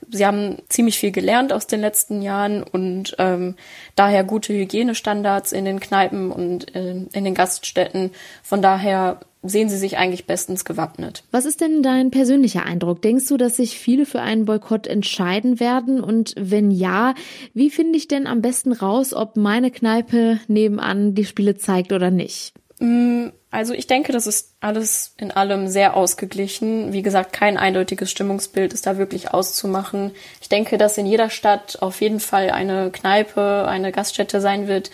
Sie 0.10 0.26
haben 0.26 0.58
ziemlich 0.70 0.98
viel 0.98 1.12
gelernt 1.12 1.52
aus 1.52 1.68
den 1.68 1.82
letzten 1.82 2.22
Jahren 2.22 2.64
und 2.64 3.16
ähm, 3.20 3.56
daher 3.96 4.24
gute 4.24 4.54
Hygienestandards 4.54 5.52
in 5.52 5.66
den 5.66 5.80
Kneipen 5.80 6.32
und 6.32 6.74
äh, 6.76 6.92
in 6.92 7.24
den 7.24 7.36
Gaststätten. 7.36 8.12
Von 8.42 8.62
daher 8.62 9.20
sehen 9.42 9.70
sie 9.70 9.78
sich 9.78 9.98
eigentlich 9.98 10.26
bestens 10.26 10.66
gewappnet. 10.66 11.24
Was 11.32 11.46
ist 11.46 11.62
denn 11.62 11.82
dein 11.82 12.12
persönlicher 12.12 12.66
Eindruck? 12.66 13.02
Denkst 13.02 13.28
du, 13.28 13.38
dass 13.38 13.56
sich 13.56 13.80
viele 13.80 14.06
für 14.06 14.22
einen 14.22 14.46
Boykott 14.46 14.86
entscheiden 14.86 15.60
werden? 15.60 16.02
Und 16.02 16.34
wenn 16.38 16.72
ja, 16.72 17.14
wie 17.54 17.70
finde 17.70 17.98
ich 17.98 18.08
denn 18.08 18.28
am 18.28 18.42
besten 18.42 18.74
raus, 18.74 19.14
ob 19.14 19.38
meine 19.38 19.72
Kneipe 19.72 20.40
nebenan 20.48 21.16
die 21.16 21.26
Spiele 21.26 21.58
zeigt 21.58 21.94
oder 21.94 22.12
nicht? 22.12 22.54
Mm, 22.80 23.28
also 23.52 23.74
ich 23.74 23.88
denke, 23.88 24.12
das 24.12 24.28
ist 24.28 24.56
alles 24.60 25.16
in 25.18 25.32
allem 25.32 25.68
sehr 25.68 25.96
ausgeglichen. 25.96 26.92
Wie 26.92 27.02
gesagt, 27.02 27.34
kein 27.34 27.58
eindeutiges 27.58 28.12
Stimmungsbild 28.12 28.74
ist 28.74 28.86
da 28.86 28.98
wirklich 28.98 29.34
auszumachen. 29.34 30.12
Ich 30.42 30.50
denke, 30.50 30.78
dass 30.78 30.98
in 30.98 31.06
jeder 31.06 31.30
Stadt 31.30 31.82
auf 31.82 32.02
jeden 32.02 32.20
Fall 32.20 32.52
eine 32.52 32.92
Kneipe, 32.92 33.68
eine 33.68 33.92
Gaststätte 33.92 34.42
sein 34.42 34.68
wird, 34.68 34.92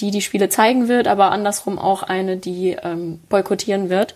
die 0.00 0.10
die 0.10 0.22
Spiele 0.22 0.48
zeigen 0.48 0.88
wird, 0.88 1.08
aber 1.08 1.30
andersrum 1.30 1.78
auch 1.78 2.02
eine, 2.02 2.36
die 2.36 2.76
ähm, 2.82 3.20
boykottieren 3.28 3.88
wird. 3.88 4.14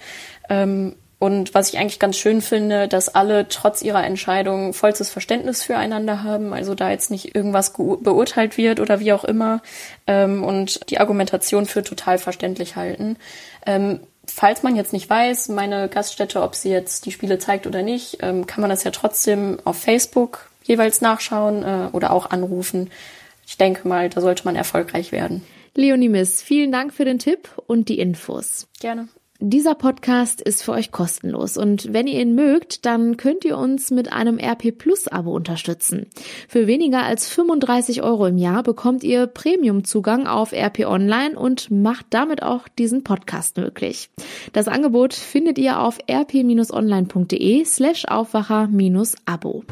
Ähm, 0.49 0.97
und 1.21 1.53
was 1.53 1.69
ich 1.69 1.79
eigentlich 1.79 1.99
ganz 1.99 2.17
schön 2.17 2.41
finde, 2.41 2.89
dass 2.89 3.15
alle 3.15 3.47
trotz 3.47 3.83
ihrer 3.83 4.03
Entscheidung 4.05 4.73
vollstes 4.73 5.11
Verständnis 5.11 5.63
füreinander 5.63 6.23
haben, 6.23 6.55
also 6.55 6.75
da 6.75 6.91
jetzt 6.91 7.11
nicht 7.11 7.35
irgendwas 7.35 7.75
beurteilt 7.75 8.57
wird 8.57 8.81
oder 8.81 9.01
wie 9.01 9.13
auch 9.13 9.25
immer 9.25 9.61
ähm, 10.07 10.43
und 10.43 10.89
die 10.89 10.99
Argumentation 10.99 11.67
für 11.67 11.83
total 11.83 12.17
verständlich 12.17 12.77
halten. 12.77 13.19
Ähm, 13.67 14.01
falls 14.27 14.63
man 14.63 14.77
jetzt 14.77 14.95
nicht 14.95 15.11
weiß, 15.11 15.51
meine 15.51 15.89
Gaststätte, 15.91 16.41
ob 16.41 16.55
sie 16.55 16.71
jetzt 16.71 17.05
die 17.05 17.13
Spiele 17.13 17.39
zeigt 17.39 17.67
oder 17.67 17.83
nicht, 17.83 18.19
ähm, 18.23 18.47
kann 18.47 18.63
man 18.63 18.71
das 18.71 18.85
ja 18.85 18.91
trotzdem 18.91 19.59
auf 19.65 19.79
Facebook 19.79 20.49
jeweils 20.63 21.03
nachschauen 21.03 21.63
äh, 21.63 21.89
oder 21.93 22.13
auch 22.13 22.31
anrufen. 22.31 22.91
Ich 23.47 23.59
denke 23.59 23.87
mal, 23.87 24.09
da 24.09 24.23
sollte 24.23 24.47
man 24.47 24.57
erfolgreich 24.57 25.13
werden. 25.13 25.45
Leonie 25.75 26.09
Miss, 26.09 26.43
vielen 26.43 26.73
Dank 26.73 26.93
für 26.93 27.05
den 27.05 27.19
Tipp 27.19 27.49
und 27.67 27.89
die 27.89 27.99
Infos. 27.99 28.69
Gerne. 28.81 29.09
Dieser 29.43 29.75
Podcast 29.75 30.43
ist 30.43 30.63
für 30.63 30.73
euch 30.73 30.93
kostenlos 30.93 31.57
und 31.57 31.95
wenn 31.95 32.07
ihr 32.07 32.21
ihn 32.21 32.35
mögt, 32.35 32.85
dann 32.85 33.17
könnt 33.17 33.43
ihr 33.47 33.57
uns 33.57 33.91
mit 33.91 34.13
einem 34.13 34.39
RP 34.39 34.71
Plus 34.77 35.09
Abo 35.09 35.35
unterstützen. 35.35 36.09
Für 36.47 36.67
weniger 36.67 37.05
als 37.05 37.27
35 37.27 38.03
Euro 38.03 38.27
im 38.27 38.37
Jahr 38.37 38.63
bekommt 38.63 39.03
ihr 39.03 39.27
Premium-Zugang 39.27 40.27
auf 40.27 40.53
RP 40.53 40.81
Online 40.81 41.39
und 41.39 41.71
macht 41.71 42.05
damit 42.11 42.43
auch 42.43 42.69
diesen 42.69 43.03
Podcast 43.03 43.57
möglich. 43.57 44.11
Das 44.53 44.69
Angebot 44.69 45.15
findet 45.15 45.57
ihr 45.57 45.81
auf 45.81 45.99
rp-online.de 46.07 47.65
slash 47.65 48.05
Aufwacher-Abo. 48.05 49.65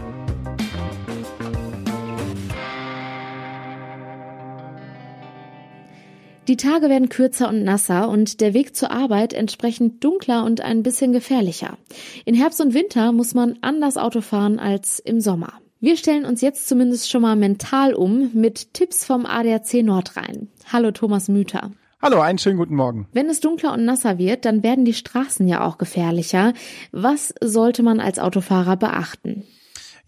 Die 6.48 6.56
Tage 6.56 6.88
werden 6.88 7.10
kürzer 7.10 7.50
und 7.50 7.62
nasser 7.62 8.08
und 8.08 8.40
der 8.40 8.54
Weg 8.54 8.74
zur 8.74 8.90
Arbeit 8.90 9.34
entsprechend 9.34 10.02
dunkler 10.02 10.44
und 10.44 10.62
ein 10.62 10.82
bisschen 10.82 11.12
gefährlicher. 11.12 11.76
In 12.24 12.34
Herbst 12.34 12.62
und 12.62 12.72
Winter 12.72 13.12
muss 13.12 13.34
man 13.34 13.58
anders 13.60 13.98
Auto 13.98 14.22
fahren 14.22 14.58
als 14.58 14.98
im 14.98 15.20
Sommer. 15.20 15.52
Wir 15.78 15.98
stellen 15.98 16.24
uns 16.24 16.40
jetzt 16.40 16.66
zumindest 16.66 17.10
schon 17.10 17.20
mal 17.20 17.36
mental 17.36 17.92
um 17.92 18.30
mit 18.32 18.72
Tipps 18.72 19.04
vom 19.04 19.26
ADAC 19.26 19.82
Nordrhein. 19.82 20.48
Hallo 20.72 20.90
Thomas 20.90 21.28
Müther. 21.28 21.70
Hallo, 22.00 22.18
einen 22.20 22.38
schönen 22.38 22.56
guten 22.56 22.76
Morgen. 22.76 23.08
Wenn 23.12 23.28
es 23.28 23.40
dunkler 23.40 23.74
und 23.74 23.84
nasser 23.84 24.16
wird, 24.16 24.46
dann 24.46 24.62
werden 24.62 24.86
die 24.86 24.94
Straßen 24.94 25.46
ja 25.48 25.66
auch 25.66 25.76
gefährlicher. 25.76 26.54
Was 26.92 27.34
sollte 27.42 27.82
man 27.82 28.00
als 28.00 28.18
Autofahrer 28.18 28.76
beachten? 28.76 29.44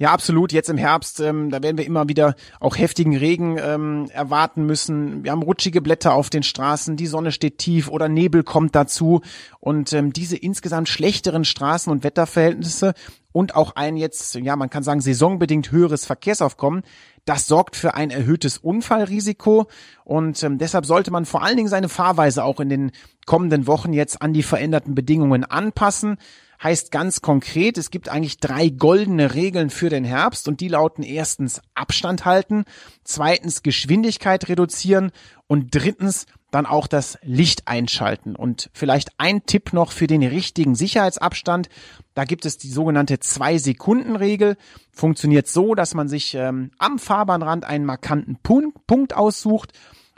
Ja, 0.01 0.13
absolut. 0.13 0.51
Jetzt 0.51 0.71
im 0.71 0.79
Herbst, 0.79 1.21
ähm, 1.21 1.51
da 1.51 1.63
werden 1.63 1.77
wir 1.77 1.85
immer 1.85 2.09
wieder 2.09 2.35
auch 2.59 2.79
heftigen 2.79 3.15
Regen 3.15 3.59
ähm, 3.61 4.09
erwarten 4.15 4.65
müssen. 4.65 5.25
Wir 5.25 5.31
haben 5.31 5.43
rutschige 5.43 5.83
Blätter 5.83 6.15
auf 6.15 6.31
den 6.31 6.43
Straßen, 6.43 6.97
die 6.97 7.07
Sonne 7.07 7.33
steht 7.33 7.59
tief 7.59 7.87
oder 7.87 8.09
Nebel 8.09 8.43
kommt 8.43 8.75
dazu. 8.75 9.21
Und 9.59 9.93
ähm, 9.93 10.15
diese 10.15 10.39
insgesamt 10.39 10.89
schlechteren 10.89 11.45
Straßen- 11.45 11.91
und 11.91 12.03
Wetterverhältnisse 12.03 12.95
und 13.33 13.55
auch 13.55 13.77
ein 13.77 13.99
jetzt, 13.99 14.37
ja, 14.37 14.57
man 14.57 14.71
kann 14.71 14.83
sagen, 14.83 15.03
saisonbedingt 15.03 15.71
höheres 15.71 16.07
Verkehrsaufkommen, 16.07 16.83
das 17.27 17.47
sorgt 17.47 17.77
für 17.77 17.93
ein 17.93 18.09
erhöhtes 18.09 18.57
Unfallrisiko 18.57 19.67
und 20.05 20.43
ähm, 20.43 20.57
deshalb 20.57 20.87
sollte 20.87 21.11
man 21.11 21.27
vor 21.27 21.43
allen 21.43 21.59
Dingen 21.59 21.69
seine 21.69 21.91
Fahrweise 21.91 22.43
auch 22.45 22.61
in 22.61 22.71
den 22.71 22.93
kommenden 23.27 23.67
Wochen 23.67 23.93
jetzt 23.93 24.23
an 24.23 24.33
die 24.33 24.43
veränderten 24.43 24.95
Bedingungen 24.95 25.45
anpassen 25.45 26.17
heißt 26.63 26.91
ganz 26.91 27.23
konkret, 27.23 27.79
es 27.79 27.91
gibt 27.91 28.09
eigentlich 28.09 28.39
drei 28.39 28.69
goldene 28.69 29.35
Regeln 29.35 29.71
für 29.71 29.89
den 29.89 30.05
Herbst 30.05 30.47
und 30.49 30.61
die 30.61 30.69
lauten 30.69 31.03
erstens 31.03 31.63
Abstand 31.75 32.25
halten, 32.25 32.65
zweitens 33.05 33.63
Geschwindigkeit 33.63 34.49
reduzieren 34.49 35.11
und 35.47 35.75
drittens 35.75 36.27
dann 36.51 36.67
auch 36.67 36.87
das 36.87 37.19
Licht 37.23 37.69
einschalten. 37.69 38.35
Und 38.35 38.71
vielleicht 38.73 39.11
ein 39.19 39.47
Tipp 39.47 39.73
noch 39.73 39.93
für 39.93 40.07
den 40.07 40.23
richtigen 40.23 40.75
Sicherheitsabstand. 40.75 41.69
Da 42.15 42.25
gibt 42.25 42.45
es 42.45 42.59
die 42.59 42.71
sogenannte 42.71 43.21
Zwei-Sekunden-Regel. 43.21 44.57
Funktioniert 44.91 45.47
so, 45.47 45.75
dass 45.75 45.95
man 45.95 46.09
sich 46.09 46.35
ähm, 46.35 46.73
am 46.79 46.99
Fahrbahnrand 46.99 47.65
einen 47.65 47.85
markanten 47.85 48.37
Punkt 48.37 49.15
aussucht. 49.15 49.73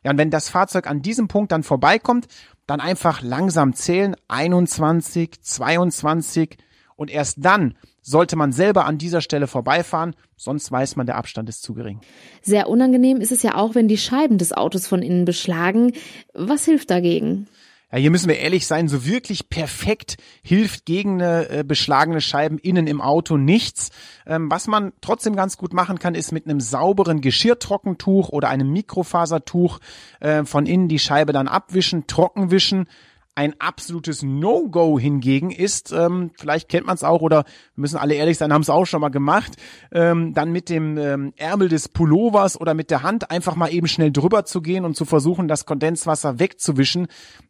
Ja, 0.04 0.10
und 0.10 0.18
wenn 0.18 0.30
das 0.30 0.48
Fahrzeug 0.48 0.88
an 0.88 1.02
diesem 1.02 1.28
Punkt 1.28 1.52
dann 1.52 1.62
vorbeikommt, 1.62 2.26
dann 2.66 2.80
einfach 2.80 3.22
langsam 3.22 3.74
zählen, 3.74 4.16
21, 4.28 5.40
22 5.40 6.58
und 6.96 7.10
erst 7.10 7.38
dann 7.40 7.76
sollte 8.02 8.36
man 8.36 8.52
selber 8.52 8.84
an 8.86 8.98
dieser 8.98 9.20
Stelle 9.20 9.46
vorbeifahren, 9.46 10.14
sonst 10.36 10.70
weiß 10.70 10.96
man, 10.96 11.06
der 11.06 11.16
Abstand 11.16 11.48
ist 11.48 11.62
zu 11.62 11.74
gering. 11.74 12.00
Sehr 12.42 12.68
unangenehm 12.68 13.20
ist 13.20 13.32
es 13.32 13.42
ja 13.42 13.54
auch, 13.54 13.74
wenn 13.74 13.88
die 13.88 13.98
Scheiben 13.98 14.38
des 14.38 14.52
Autos 14.52 14.86
von 14.86 15.02
innen 15.02 15.24
beschlagen. 15.24 15.92
Was 16.34 16.64
hilft 16.64 16.90
dagegen? 16.90 17.46
Ja, 17.92 17.98
hier 17.98 18.10
müssen 18.10 18.30
wir 18.30 18.38
ehrlich 18.38 18.66
sein, 18.66 18.88
so 18.88 19.04
wirklich 19.04 19.50
perfekt 19.50 20.16
hilft 20.42 20.86
gegen 20.86 21.20
eine 21.20 21.48
äh, 21.50 21.64
beschlagene 21.64 22.22
Scheiben 22.22 22.56
innen 22.56 22.86
im 22.86 23.02
Auto 23.02 23.36
nichts. 23.36 23.90
Ähm, 24.26 24.50
was 24.50 24.66
man 24.66 24.94
trotzdem 25.02 25.36
ganz 25.36 25.58
gut 25.58 25.74
machen 25.74 25.98
kann, 25.98 26.14
ist 26.14 26.32
mit 26.32 26.46
einem 26.46 26.60
sauberen 26.60 27.20
Geschirrtrockentuch 27.20 28.30
oder 28.30 28.48
einem 28.48 28.72
Mikrofasertuch 28.72 29.78
äh, 30.20 30.44
von 30.44 30.64
innen 30.64 30.88
die 30.88 30.98
Scheibe 30.98 31.34
dann 31.34 31.48
abwischen, 31.48 32.06
trockenwischen 32.06 32.86
ein 33.34 33.54
absolutes 33.58 34.22
No-Go 34.22 34.98
hingegen 34.98 35.50
ist, 35.50 35.90
ähm, 35.90 36.32
vielleicht 36.38 36.68
kennt 36.68 36.86
man 36.86 36.96
es 36.96 37.02
auch 37.02 37.22
oder 37.22 37.44
müssen 37.76 37.96
alle 37.96 38.14
ehrlich 38.14 38.36
sein, 38.36 38.52
haben 38.52 38.60
es 38.60 38.68
auch 38.68 38.84
schon 38.84 39.00
mal 39.00 39.08
gemacht, 39.08 39.52
ähm, 39.90 40.34
dann 40.34 40.52
mit 40.52 40.68
dem 40.68 40.98
ähm, 40.98 41.32
Ärmel 41.36 41.70
des 41.70 41.88
Pullovers 41.88 42.60
oder 42.60 42.74
mit 42.74 42.90
der 42.90 43.02
Hand 43.02 43.30
einfach 43.30 43.56
mal 43.56 43.72
eben 43.72 43.88
schnell 43.88 44.12
drüber 44.12 44.44
zu 44.44 44.60
gehen 44.60 44.84
und 44.84 44.96
zu 44.96 45.06
versuchen, 45.06 45.48
das 45.48 45.64
Kondenswasser 45.64 46.38
wegzuwischen. 46.38 47.06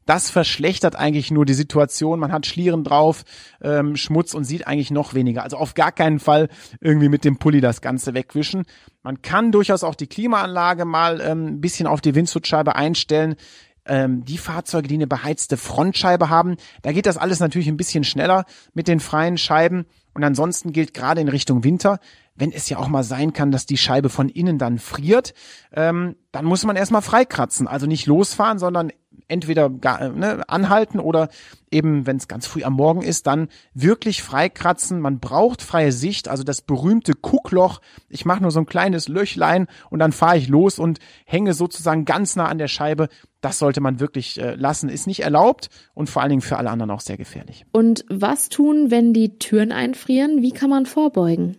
Das 0.06 0.30
verschlechtert 0.30 0.94
eigentlich 0.94 1.32
nur 1.32 1.44
die 1.44 1.54
Situation. 1.54 2.20
Man 2.20 2.32
hat 2.32 2.46
Schlieren 2.46 2.84
drauf, 2.84 3.24
ähm, 3.60 3.96
Schmutz 3.96 4.34
und 4.34 4.44
sieht 4.44 4.68
eigentlich 4.68 4.92
noch 4.92 5.14
weniger. 5.14 5.42
Also 5.42 5.56
auf 5.56 5.74
gar 5.74 5.90
keinen 5.90 6.20
Fall 6.20 6.48
irgendwie 6.80 7.08
mit 7.08 7.24
dem 7.24 7.38
Pulli 7.38 7.60
das 7.60 7.80
Ganze 7.80 8.14
wegwischen. 8.14 8.64
Man 9.02 9.20
kann 9.20 9.50
durchaus 9.50 9.82
auch 9.82 9.96
die 9.96 10.06
Klimaanlage 10.06 10.84
mal 10.84 11.20
ähm, 11.20 11.60
bisschen 11.60 11.88
auf 11.88 12.00
die 12.00 12.14
Windschutzscheibe 12.14 12.76
einstellen 12.76 13.34
ähm, 13.86 14.24
die 14.24 14.38
Fahrzeuge, 14.38 14.88
die 14.88 14.94
eine 14.94 15.06
beheizte 15.06 15.56
Frontscheibe 15.56 16.28
haben, 16.28 16.56
da 16.82 16.92
geht 16.92 17.06
das 17.06 17.16
alles 17.16 17.40
natürlich 17.40 17.68
ein 17.68 17.76
bisschen 17.76 18.04
schneller 18.04 18.44
mit 18.74 18.88
den 18.88 19.00
freien 19.00 19.38
Scheiben. 19.38 19.86
Und 20.14 20.24
ansonsten 20.24 20.72
gilt 20.72 20.92
gerade 20.92 21.20
in 21.20 21.28
Richtung 21.28 21.64
Winter, 21.64 21.98
wenn 22.34 22.52
es 22.52 22.68
ja 22.68 22.78
auch 22.78 22.88
mal 22.88 23.02
sein 23.02 23.32
kann, 23.32 23.50
dass 23.50 23.66
die 23.66 23.76
Scheibe 23.76 24.08
von 24.08 24.28
innen 24.28 24.58
dann 24.58 24.78
friert, 24.78 25.34
ähm, 25.72 26.16
dann 26.32 26.44
muss 26.44 26.64
man 26.64 26.76
erstmal 26.76 27.02
freikratzen. 27.02 27.66
Also 27.66 27.86
nicht 27.86 28.06
losfahren, 28.06 28.58
sondern 28.58 28.90
entweder 29.28 29.70
gar, 29.70 30.10
ne, 30.10 30.42
anhalten 30.48 30.98
oder 30.98 31.28
eben, 31.70 32.06
wenn 32.06 32.16
es 32.16 32.28
ganz 32.28 32.46
früh 32.46 32.64
am 32.64 32.74
Morgen 32.74 33.02
ist, 33.02 33.26
dann 33.26 33.48
wirklich 33.74 34.22
freikratzen. 34.22 35.00
Man 35.00 35.20
braucht 35.20 35.62
freie 35.62 35.92
Sicht, 35.92 36.28
also 36.28 36.42
das 36.42 36.60
berühmte 36.60 37.14
Kuckloch. 37.14 37.80
Ich 38.08 38.24
mache 38.24 38.42
nur 38.42 38.50
so 38.50 38.60
ein 38.60 38.66
kleines 38.66 39.08
Löchlein 39.08 39.66
und 39.90 39.98
dann 39.98 40.12
fahre 40.12 40.36
ich 40.36 40.48
los 40.48 40.78
und 40.78 40.98
hänge 41.24 41.54
sozusagen 41.54 42.04
ganz 42.04 42.36
nah 42.36 42.46
an 42.46 42.58
der 42.58 42.68
Scheibe. 42.68 43.08
Das 43.42 43.58
sollte 43.58 43.82
man 43.82 44.00
wirklich 44.00 44.40
äh, 44.40 44.54
lassen. 44.54 44.88
Ist 44.88 45.06
nicht 45.06 45.20
erlaubt 45.20 45.68
und 45.92 46.08
vor 46.08 46.22
allen 46.22 46.30
Dingen 46.30 46.42
für 46.42 46.56
alle 46.56 46.70
anderen 46.70 46.90
auch 46.90 47.00
sehr 47.00 47.18
gefährlich. 47.18 47.66
Und 47.72 48.06
was 48.08 48.48
tun, 48.48 48.90
wenn 48.90 49.12
die 49.12 49.38
Türen 49.38 49.72
einfrieren? 49.72 50.40
Wie 50.40 50.52
kann 50.52 50.70
man 50.70 50.86
vorbeugen? 50.86 51.58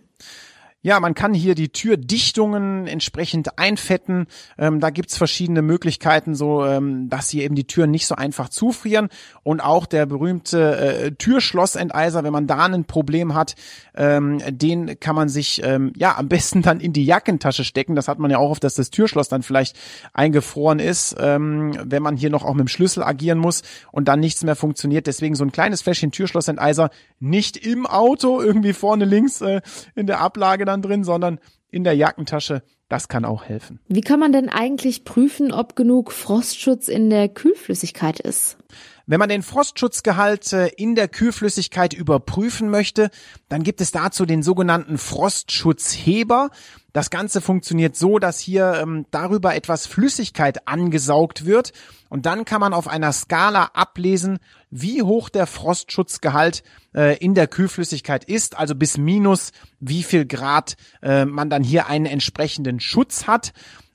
Ja, 0.84 1.00
man 1.00 1.14
kann 1.14 1.32
hier 1.32 1.54
die 1.54 1.70
Türdichtungen 1.70 2.86
entsprechend 2.86 3.58
einfetten. 3.58 4.26
Ähm, 4.58 4.80
da 4.80 4.90
gibt's 4.90 5.16
verschiedene 5.16 5.62
Möglichkeiten, 5.62 6.34
so 6.34 6.62
ähm, 6.62 7.08
dass 7.08 7.30
hier 7.30 7.44
eben 7.44 7.54
die 7.54 7.66
Türen 7.66 7.90
nicht 7.90 8.06
so 8.06 8.16
einfach 8.16 8.50
zufrieren. 8.50 9.08
Und 9.42 9.62
auch 9.62 9.86
der 9.86 10.04
berühmte 10.04 10.76
äh, 10.76 11.12
Türschlossenteiser, 11.12 12.22
wenn 12.22 12.34
man 12.34 12.46
da 12.46 12.66
ein 12.66 12.84
Problem 12.84 13.34
hat, 13.34 13.54
ähm, 13.94 14.42
den 14.46 15.00
kann 15.00 15.16
man 15.16 15.30
sich 15.30 15.62
ähm, 15.64 15.94
ja 15.96 16.18
am 16.18 16.28
besten 16.28 16.60
dann 16.60 16.80
in 16.80 16.92
die 16.92 17.06
Jackentasche 17.06 17.64
stecken. 17.64 17.94
Das 17.94 18.06
hat 18.06 18.18
man 18.18 18.30
ja 18.30 18.36
auch 18.36 18.50
oft, 18.50 18.62
dass 18.62 18.74
das 18.74 18.90
Türschloss 18.90 19.30
dann 19.30 19.42
vielleicht 19.42 19.78
eingefroren 20.12 20.80
ist, 20.80 21.16
ähm, 21.18 21.78
wenn 21.82 22.02
man 22.02 22.18
hier 22.18 22.28
noch 22.28 22.44
auch 22.44 22.52
mit 22.52 22.66
dem 22.66 22.68
Schlüssel 22.68 23.02
agieren 23.02 23.38
muss 23.38 23.62
und 23.90 24.06
dann 24.06 24.20
nichts 24.20 24.44
mehr 24.44 24.54
funktioniert. 24.54 25.06
Deswegen 25.06 25.34
so 25.34 25.44
ein 25.44 25.52
kleines 25.52 25.80
Fläschchen 25.80 26.12
Türschlossenteiser 26.12 26.90
nicht 27.20 27.56
im 27.56 27.86
Auto, 27.86 28.42
irgendwie 28.42 28.74
vorne 28.74 29.06
links 29.06 29.40
äh, 29.40 29.62
in 29.94 30.06
der 30.06 30.20
Ablage 30.20 30.66
dann 30.66 30.73
drin, 30.82 31.04
sondern 31.04 31.38
in 31.70 31.84
der 31.84 31.94
Jackentasche. 31.94 32.62
Das 32.88 33.08
kann 33.08 33.24
auch 33.24 33.44
helfen. 33.44 33.80
Wie 33.88 34.02
kann 34.02 34.20
man 34.20 34.32
denn 34.32 34.48
eigentlich 34.48 35.04
prüfen, 35.04 35.52
ob 35.52 35.74
genug 35.74 36.12
Frostschutz 36.12 36.88
in 36.88 37.10
der 37.10 37.28
Kühlflüssigkeit 37.28 38.20
ist? 38.20 38.58
Wenn 39.06 39.18
man 39.18 39.28
den 39.28 39.42
Frostschutzgehalt 39.42 40.52
äh, 40.52 40.68
in 40.68 40.94
der 40.94 41.08
Kühlflüssigkeit 41.08 41.92
überprüfen 41.92 42.70
möchte, 42.70 43.10
dann 43.48 43.62
gibt 43.62 43.80
es 43.80 43.90
dazu 43.90 44.24
den 44.24 44.42
sogenannten 44.42 44.96
Frostschutzheber. 44.96 46.50
Das 46.94 47.10
Ganze 47.10 47.40
funktioniert 47.40 47.96
so, 47.96 48.18
dass 48.18 48.38
hier 48.38 48.74
ähm, 48.80 49.04
darüber 49.10 49.54
etwas 49.54 49.86
Flüssigkeit 49.86 50.66
angesaugt 50.68 51.44
wird 51.44 51.72
und 52.08 52.26
dann 52.26 52.44
kann 52.44 52.60
man 52.60 52.72
auf 52.72 52.86
einer 52.86 53.12
Skala 53.12 53.70
ablesen, 53.74 54.38
wie 54.70 55.02
hoch 55.02 55.28
der 55.28 55.48
Frostschutzgehalt 55.48 56.62
äh, 56.94 57.18
in 57.18 57.34
der 57.34 57.48
Kühlflüssigkeit 57.48 58.22
ist, 58.22 58.56
also 58.56 58.76
bis 58.76 58.96
minus 58.96 59.50
wie 59.80 60.04
viel 60.04 60.24
Grad 60.24 60.76
äh, 61.02 61.24
man 61.24 61.50
dann 61.50 61.64
hier 61.64 61.88
einen 61.88 62.06
entsprechenden 62.06 62.78
Schutz 62.78 63.26
hat. 63.26 63.52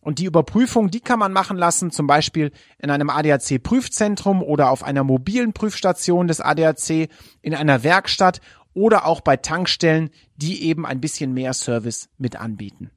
Und 0.09 0.17
die 0.17 0.25
Überprüfung, 0.25 0.89
die 0.89 1.01
kann 1.01 1.19
man 1.19 1.31
machen 1.33 1.55
lassen, 1.55 1.91
zum 1.91 2.07
Beispiel 2.07 2.49
in 2.79 2.89
einem 2.89 3.11
ADAC-Prüfzentrum 3.11 4.41
oder 4.41 4.71
auf 4.71 4.81
einer 4.81 5.03
mobilen 5.03 5.53
Prüfstation 5.53 6.27
des 6.27 6.41
ADAC, 6.41 7.09
in 7.43 7.53
einer 7.53 7.83
Werkstatt 7.83 8.41
oder 8.73 9.05
auch 9.05 9.21
bei 9.21 9.37
Tankstellen, 9.37 10.09
die 10.35 10.63
eben 10.63 10.87
ein 10.87 10.99
bisschen 10.99 11.35
mehr 11.35 11.53
Service 11.53 12.09
mit 12.17 12.41
anbieten. 12.41 12.89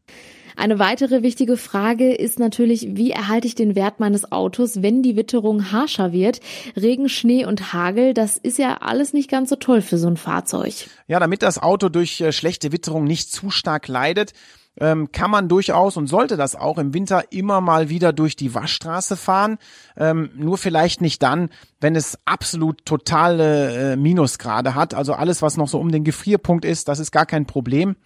Eine 0.57 0.79
weitere 0.79 1.23
wichtige 1.23 1.59
Frage 1.59 2.15
ist 2.15 2.39
natürlich, 2.39 2.97
wie 2.97 3.11
erhalte 3.11 3.47
ich 3.47 3.55
den 3.55 3.75
Wert 3.75 4.01
meines 4.01 4.33
Autos, 4.33 4.81
wenn 4.81 5.03
die 5.03 5.15
Witterung 5.15 5.71
harscher 5.71 6.13
wird? 6.13 6.41
Regen, 6.77 7.11
Schnee 7.11 7.45
und 7.45 7.75
Hagel, 7.75 8.15
das 8.15 8.39
ist 8.39 8.57
ja 8.57 8.79
alles 8.79 9.13
nicht 9.13 9.31
ganz 9.31 9.51
so 9.51 9.57
toll 9.57 9.83
für 9.83 9.99
so 9.99 10.09
ein 10.09 10.17
Fahrzeug. 10.17 10.73
Ja, 11.09 11.21
damit 11.21 11.43
das 11.43 11.59
Auto 11.59 11.91
durch 11.91 12.23
äh, 12.23 12.33
schlechte 12.33 12.73
Witterung 12.73 13.05
nicht 13.05 13.31
zu 13.31 13.51
stark 13.51 13.87
leidet, 13.89 14.33
ähm, 14.81 15.13
kann 15.13 15.31
man 15.31 15.49
durchaus 15.49 15.97
und 15.97 16.07
sollte 16.07 16.37
das 16.37 16.57
auch 16.57 16.79
im 16.79 16.95
Winter 16.95 17.25
immer 17.31 17.61
mal 17.61 17.89
wieder 17.89 18.13
durch 18.13 18.37
die 18.37 18.55
Waschstraße 18.55 19.17
fahren. 19.17 19.59
Ähm, 19.97 20.31
nur 20.35 20.59
vielleicht 20.59 21.01
nicht 21.01 21.23
dann, 21.23 21.51
wenn 21.81 21.97
es 21.97 22.19
absolut 22.25 22.85
totale 22.87 23.93
äh, 23.93 23.97
Minusgrade 23.97 24.75
hat. 24.75 24.95
Also 24.95 25.13
alles, 25.15 25.43
was 25.43 25.57
noch 25.57 25.69
so 25.69 25.79
um 25.79 25.93
den 25.93 26.05
Gefrierpunkt 26.05 26.65
ist, 26.65 26.89
das 26.89 26.99
ist 26.99 27.13
gar 27.13 27.27
kein 27.27 27.47
Problem. 27.47 27.97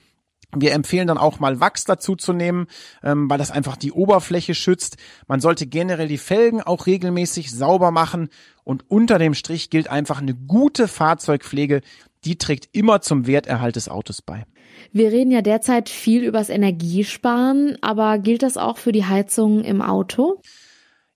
Wir 0.55 0.73
empfehlen 0.73 1.09
dann 1.09 1.19
auch 1.19 1.41
mal 1.41 1.61
Wachs 1.61 1.85
dazu 1.85 2.17
zu 2.17 2.33
nehmen, 2.33 2.67
ähm, 3.03 3.29
weil 3.29 3.39
das 3.39 3.51
einfach 3.51 3.77
die 3.77 3.93
Oberfläche 3.93 4.55
schützt. 4.55 4.97
Man 5.27 5.41
sollte 5.41 5.67
generell 5.67 6.09
die 6.09 6.19
Felgen 6.19 6.63
auch 6.63 6.87
regelmäßig 6.87 7.53
sauber 7.53 7.91
machen 7.91 8.29
und 8.65 8.85
unter 8.89 9.19
dem 9.19 9.35
Strich 9.35 9.71
gilt 9.71 9.89
einfach 9.89 10.21
eine 10.21 10.35
gute 10.35 10.89
Fahrzeugpflege, 10.89 11.83
die 12.25 12.39
trägt 12.39 12.69
immer 12.73 13.01
zum 13.01 13.27
Werterhalt 13.27 13.77
des 13.77 13.89
Autos 13.89 14.23
bei. 14.23 14.45
Wir 14.93 15.11
reden 15.11 15.31
ja 15.31 15.43
derzeit 15.43 15.89
viel 15.89 16.23
übers 16.23 16.49
Energiesparen, 16.49 17.79
aber 17.83 18.19
gilt 18.19 18.43
das 18.43 18.57
auch 18.57 18.79
für 18.79 18.93
die 18.93 19.05
Heizung 19.05 19.63
im 19.63 19.83
Auto? 19.83 20.41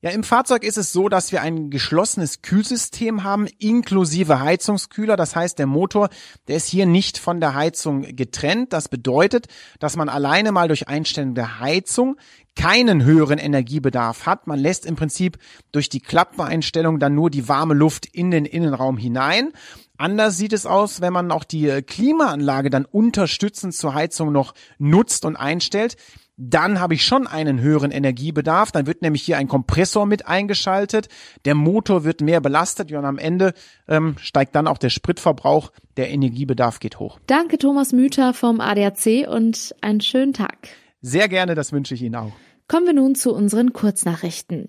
Ja, 0.03 0.09
im 0.13 0.25
Fahrzeug 0.25 0.65
ist 0.65 0.79
es 0.79 0.95
so, 0.95 1.11
dass 1.11 1.31
wir 1.31 1.43
ein 1.43 1.69
geschlossenes 1.69 2.41
Kühlsystem 2.41 3.23
haben, 3.23 3.47
inklusive 3.59 4.41
Heizungskühler. 4.41 5.15
Das 5.15 5.37
heißt, 5.37 5.59
der 5.59 5.67
Motor, 5.67 6.09
der 6.49 6.57
ist 6.57 6.69
hier 6.69 6.87
nicht 6.87 7.19
von 7.19 7.39
der 7.39 7.55
Heizung 7.55 8.17
getrennt. 8.17 8.73
Das 8.73 8.89
bedeutet, 8.89 9.49
dass 9.79 9.97
man 9.97 10.09
alleine 10.09 10.53
mal 10.53 10.69
durch 10.69 10.89
Einstellung 10.89 11.35
der 11.35 11.61
Heizung 11.61 12.17
keinen 12.57 13.05
höheren 13.05 13.39
Energiebedarf 13.39 14.25
hat. 14.25 14.47
Man 14.47 14.59
lässt 14.59 14.87
im 14.87 14.97
Prinzip 14.97 15.37
durch 15.71 15.91
die 15.91 16.01
Klappeneinstellung 16.01 16.99
dann 16.99 17.15
nur 17.15 17.29
die 17.29 17.47
warme 17.47 17.75
Luft 17.75 18.07
in 18.07 18.31
den 18.31 18.47
Innenraum 18.47 18.97
hinein. 18.97 19.53
Anders 19.99 20.39
sieht 20.39 20.55
es 20.55 20.65
aus, 20.65 21.03
wenn 21.03 21.13
man 21.13 21.31
auch 21.31 21.45
die 21.45 21.83
Klimaanlage 21.83 22.71
dann 22.71 22.87
unterstützend 22.87 23.75
zur 23.75 23.93
Heizung 23.93 24.33
noch 24.33 24.55
nutzt 24.79 25.27
und 25.27 25.37
einstellt 25.37 25.99
dann 26.41 26.81
habe 26.81 26.95
ich 26.95 27.05
schon 27.05 27.27
einen 27.27 27.61
höheren 27.61 27.91
Energiebedarf. 27.91 28.73
Dann 28.73 28.87
wird 28.87 29.03
nämlich 29.03 29.23
hier 29.23 29.37
ein 29.37 29.47
Kompressor 29.47 30.07
mit 30.07 30.27
eingeschaltet. 30.27 31.09
Der 31.45 31.55
Motor 31.55 32.05
wird 32.05 32.23
mehr 32.23 32.41
belastet 32.41 32.91
und 32.93 33.05
am 33.05 33.19
Ende 33.19 33.53
ähm, 33.89 34.17
steigt 34.19 34.55
dann 34.55 34.67
auch 34.67 34.79
der 34.79 34.89
Spritverbrauch. 34.89 35.71
Der 35.99 36.11
Energiebedarf 36.11 36.81
geht 36.81 36.99
hoch. 36.99 37.21
Danke 37.27 37.59
Thomas 37.59 37.93
Müther 37.93 38.33
vom 38.33 38.61
ADAC 38.61 39.29
und 39.29 39.75
einen 39.83 40.01
schönen 40.01 40.33
Tag. 40.33 40.69
Sehr 41.03 41.29
gerne, 41.29 41.55
das 41.55 41.73
wünsche 41.73 41.95
ich 41.95 42.03
Ihnen 42.03 42.17
auch. 42.17 42.33
Kommen 42.71 42.87
wir 42.87 42.93
nun 42.93 43.17
zu 43.17 43.35
unseren 43.35 43.73
Kurznachrichten. 43.73 44.69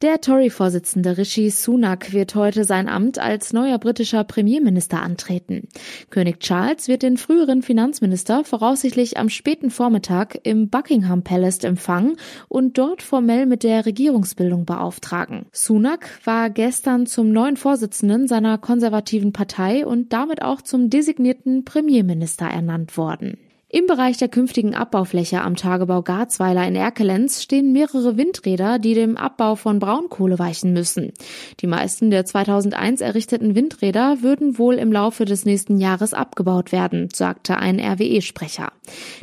Der 0.00 0.22
Tory-Vorsitzende 0.22 1.18
Rishi 1.18 1.50
Sunak 1.50 2.14
wird 2.14 2.34
heute 2.34 2.64
sein 2.64 2.88
Amt 2.88 3.18
als 3.18 3.52
neuer 3.52 3.76
britischer 3.76 4.24
Premierminister 4.24 5.02
antreten. 5.02 5.68
König 6.08 6.40
Charles 6.40 6.88
wird 6.88 7.02
den 7.02 7.18
früheren 7.18 7.60
Finanzminister 7.60 8.44
voraussichtlich 8.44 9.18
am 9.18 9.28
späten 9.28 9.70
Vormittag 9.70 10.40
im 10.44 10.70
Buckingham 10.70 11.24
Palace 11.24 11.64
empfangen 11.64 12.16
und 12.48 12.78
dort 12.78 13.02
formell 13.02 13.44
mit 13.44 13.64
der 13.64 13.84
Regierungsbildung 13.84 14.64
beauftragen. 14.64 15.44
Sunak 15.52 16.08
war 16.24 16.48
gestern 16.48 17.04
zum 17.04 17.32
neuen 17.32 17.58
Vorsitzenden 17.58 18.28
seiner 18.28 18.56
konservativen 18.56 19.34
Partei 19.34 19.84
und 19.84 20.14
damit 20.14 20.40
auch 20.40 20.62
zum 20.62 20.88
designierten 20.88 21.66
Premierminister 21.66 22.46
ernannt 22.46 22.96
worden. 22.96 23.36
Im 23.74 23.86
Bereich 23.86 24.18
der 24.18 24.28
künftigen 24.28 24.74
Abbaufläche 24.74 25.40
am 25.40 25.56
Tagebau 25.56 26.02
Garzweiler 26.02 26.68
in 26.68 26.76
Erkelenz 26.76 27.42
stehen 27.42 27.72
mehrere 27.72 28.18
Windräder, 28.18 28.78
die 28.78 28.92
dem 28.92 29.16
Abbau 29.16 29.54
von 29.54 29.78
Braunkohle 29.78 30.38
weichen 30.38 30.74
müssen. 30.74 31.14
Die 31.60 31.66
meisten 31.66 32.10
der 32.10 32.26
2001 32.26 33.00
errichteten 33.00 33.54
Windräder 33.54 34.18
würden 34.20 34.58
wohl 34.58 34.74
im 34.74 34.92
Laufe 34.92 35.24
des 35.24 35.46
nächsten 35.46 35.78
Jahres 35.78 36.12
abgebaut 36.12 36.70
werden, 36.70 37.08
sagte 37.14 37.56
ein 37.56 37.80
RWE-Sprecher. 37.80 38.72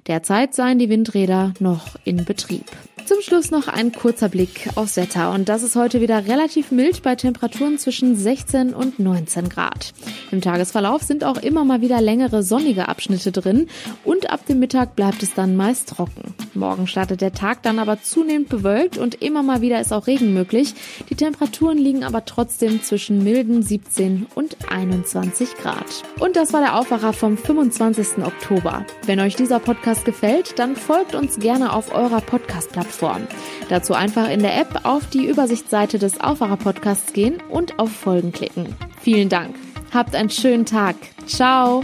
Derzeit 0.08 0.56
seien 0.56 0.80
die 0.80 0.90
Windräder 0.90 1.54
noch 1.60 1.98
in 2.04 2.26
Betrieb. 2.26 2.66
Zum 3.10 3.22
Schluss 3.22 3.50
noch 3.50 3.68
ein 3.68 3.92
kurzer 3.92 4.30
Blick 4.30 4.70
aufs 4.76 4.96
Wetter. 4.96 5.32
Und 5.32 5.50
das 5.50 5.64
ist 5.64 5.76
heute 5.76 6.00
wieder 6.00 6.28
relativ 6.28 6.70
mild 6.70 7.02
bei 7.02 7.16
Temperaturen 7.16 7.80
zwischen 7.80 8.16
16 8.16 8.74
und 8.76 9.00
19 9.00 9.50
Grad. 9.50 9.94
Im 10.32 10.42
Tagesverlauf 10.42 11.02
sind 11.02 11.24
auch 11.24 11.38
immer 11.38 11.66
mal 11.66 11.82
wieder 11.82 12.02
längere 12.02 12.44
sonnige 12.44 12.88
Abschnitte 12.88 13.32
drin 13.32 13.68
und 14.04 14.30
ab 14.40 14.46
dem 14.46 14.60
Mittag 14.60 14.96
bleibt 14.96 15.22
es 15.22 15.34
dann 15.34 15.58
meist 15.58 15.90
trocken. 15.90 16.34
Morgen 16.54 16.88
startet 16.88 17.20
der 17.20 17.34
Tag 17.34 17.62
dann 17.64 17.78
aber 17.78 18.02
zunehmend 18.02 18.48
bewölkt 18.48 18.98
und 18.98 19.22
immer 19.22 19.44
mal 19.44 19.60
wieder 19.60 19.82
ist 19.82 19.92
auch 19.92 20.08
Regen 20.08 20.34
möglich. 20.34 20.74
Die 21.10 21.16
Temperaturen 21.16 21.78
liegen 21.78 22.06
aber 22.06 22.24
trotzdem 22.24 22.82
zwischen 22.82 23.22
milden 23.22 23.62
17 23.62 24.28
und 24.36 24.56
21 24.72 25.56
Grad. 25.56 26.04
Und 26.20 26.38
das 26.38 26.54
war 26.54 26.62
der 26.62 26.78
Aufwacher 26.80 27.12
vom 27.12 27.38
25. 27.38 28.24
Oktober. 28.24 28.86
Wenn 29.06 29.20
euch 29.20 29.36
dieser 29.36 29.60
Podcast 29.60 30.06
gefällt, 30.06 30.58
dann 30.58 30.78
folgt 30.78 31.16
uns 31.16 31.38
gerne 31.40 31.74
auf 31.74 31.94
eurer 31.94 32.22
Podcast-Plattform. 32.22 33.28
Dazu 33.68 33.94
einfach 33.94 34.30
in 34.30 34.40
der 34.40 34.58
App 34.58 34.86
auf 34.86 35.10
die 35.10 35.26
Übersichtsseite 35.26 36.00
des 36.00 36.22
Aufwacher-Podcasts 36.22 37.12
gehen 37.12 37.44
und 37.50 37.78
auf 37.78 37.92
Folgen 37.92 38.32
klicken. 38.32 38.74
Vielen 39.02 39.28
Dank. 39.28 39.56
Habt 39.94 40.16
einen 40.16 40.30
schönen 40.30 40.66
Tag. 40.66 40.96
Ciao. 41.26 41.84